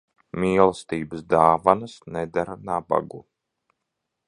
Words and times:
Mīlestības 0.43 1.21
dāvanas 1.33 1.95
nedara 2.17 2.57
nabagu. 2.71 3.23